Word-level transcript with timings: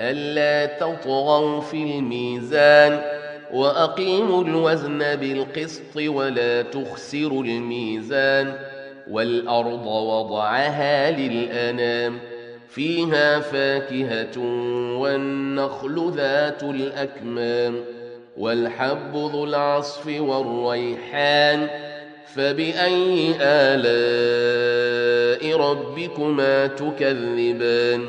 ألا 0.00 0.66
تطغوا 0.78 1.60
في 1.60 1.76
الميزان 1.76 3.00
وأقيموا 3.52 4.44
الوزن 4.44 5.16
بالقسط 5.16 5.96
ولا 5.96 6.62
تخسروا 6.62 7.44
الميزان 7.44 8.54
والأرض 9.10 9.86
وضعها 9.86 11.10
للأنام 11.10 12.18
فيها 12.68 13.40
فاكهة 13.40 14.38
والنخل 14.98 16.12
ذات 16.16 16.62
الأكمام 16.62 17.84
والحب 18.38 19.14
ذو 19.14 19.44
العصف 19.44 20.06
والريحان 20.06 21.68
فبأي 22.34 23.32
آلاء 23.40 24.58
ربكما 25.60 26.66
تكذبان 26.66 28.04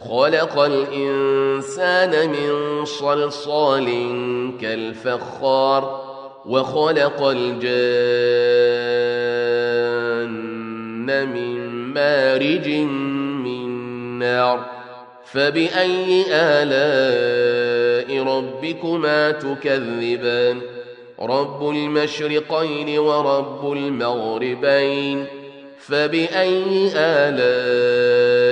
خلق 0.00 0.58
الإنسان 0.58 2.30
من 2.30 2.84
صلصال 2.84 3.88
كالفخار 4.60 6.08
وخلق 6.46 7.22
الجان 7.22 7.68
من 11.28 11.68
مارج 11.94 12.68
من 12.68 13.68
نار 14.18 14.64
فبأي 15.24 16.24
آلاء 16.30 18.22
ربكما 18.22 19.30
تكذبان؟ 19.30 20.60
رب 21.20 21.70
المشرقين 21.70 22.98
ورب 22.98 23.72
المغربين 23.72 25.26
فبأي 25.78 26.90
آلاء 26.94 28.17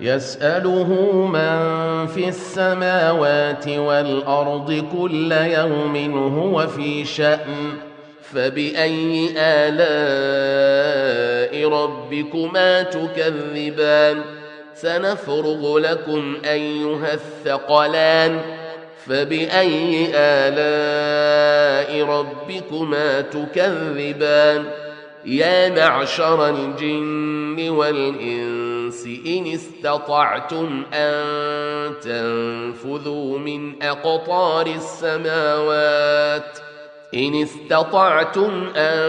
يسأله 0.00 0.88
من 1.26 2.06
في 2.06 2.28
السماوات 2.28 3.68
والأرض 3.68 4.84
كل 4.98 5.32
يوم 5.32 5.96
هو 6.38 6.66
في 6.66 7.04
شأن 7.04 7.72
فبأي 8.32 9.28
آلاء 9.36 10.92
ربكما 11.68 12.82
تكذبان؟ 12.82 14.22
سنفرغ 14.74 15.78
لكم 15.78 16.36
أيها 16.44 17.14
الثقلان 17.14 18.40
فبأي 19.06 20.06
آلاء 20.14 22.04
ربكما 22.06 23.20
تكذبان؟ 23.20 24.64
يا 25.24 25.68
معشر 25.68 26.48
الجن 26.48 27.70
والإنس 29.06 29.26
إن 29.26 29.46
استطعتم 29.46 30.82
أن 30.92 31.92
تنفذوا 32.02 33.38
من 33.38 33.82
أقطار 33.82 34.66
السماوات. 34.66 36.58
إن 37.14 37.42
استطعتم 37.42 38.66
أن 38.76 39.08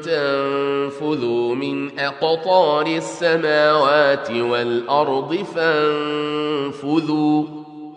تنفذوا 0.00 1.54
من 1.54 1.98
أقطار 1.98 2.86
السماوات 2.86 4.30
والأرض 4.30 5.34
فانفذوا. 5.56 7.44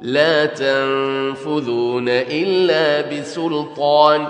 لا 0.02 0.46
تنفذون 0.46 2.10
إلا 2.10 3.02
بسلطان. 3.02 4.28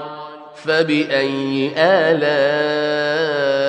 فبأي 0.55 1.71
آلاء 1.77 3.68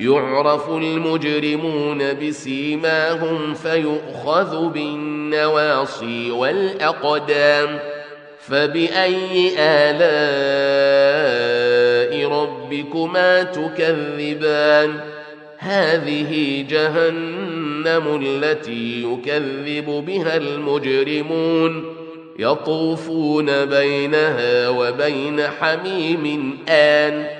يعرف 0.00 0.68
المجرمون 0.68 1.98
بسيماهم 2.12 3.54
فيؤخذ 3.54 4.68
بالنواصي 4.68 6.30
والأقدام. 6.30 7.78
فبأي 8.40 9.52
آلاء 9.58 10.80
ربكما 12.30 13.42
تكذبان؟ 13.42 15.00
هذه 15.58 16.64
جهنم 16.70 18.20
التي 18.26 19.02
يكذب 19.02 20.04
بها 20.06 20.36
المجرمون. 20.36 21.94
يطوفون 22.38 23.64
بينها 23.64 24.68
وبين 24.68 25.40
حميم 25.60 26.58
آن. 26.68 27.39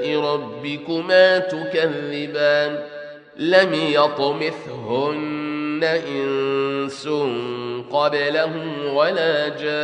الاء 0.00 0.20
ربكما 0.20 1.38
تكذبان 1.38 2.78
لم 3.36 3.74
يطمثهن 3.74 5.20
انس 5.84 7.08
قبلهم 7.92 8.94
ولا 8.94 9.48
جان 9.48 9.80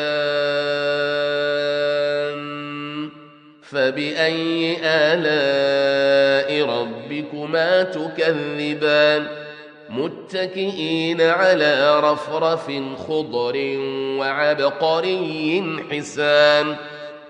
فباي 3.63 4.77
الاء 4.85 6.69
ربكما 6.69 7.83
تكذبان 7.83 9.27
متكئين 9.89 11.21
على 11.21 12.01
رفرف 12.01 12.73
خضر 13.09 13.57
وعبقري 14.19 15.65
حسان 15.91 16.77